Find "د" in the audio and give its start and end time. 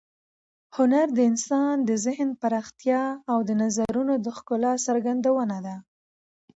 1.13-1.19, 1.89-1.91, 3.47-3.49, 4.25-4.27